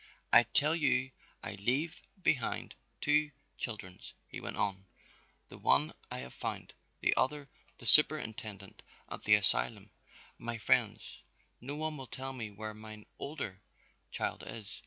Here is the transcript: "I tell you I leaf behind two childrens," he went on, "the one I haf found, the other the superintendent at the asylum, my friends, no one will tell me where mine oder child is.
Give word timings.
"I 0.33 0.41
tell 0.45 0.75
you 0.75 1.11
I 1.43 1.51
leaf 1.51 2.01
behind 2.23 2.73
two 3.01 3.29
childrens," 3.59 4.15
he 4.27 4.39
went 4.41 4.57
on, 4.57 4.87
"the 5.49 5.59
one 5.59 5.93
I 6.09 6.21
haf 6.21 6.33
found, 6.33 6.73
the 7.01 7.15
other 7.15 7.47
the 7.77 7.85
superintendent 7.85 8.81
at 9.09 9.25
the 9.25 9.35
asylum, 9.35 9.91
my 10.39 10.57
friends, 10.57 11.19
no 11.59 11.75
one 11.75 11.97
will 11.97 12.07
tell 12.07 12.33
me 12.33 12.49
where 12.49 12.73
mine 12.73 13.05
oder 13.19 13.61
child 14.09 14.41
is. 14.47 14.79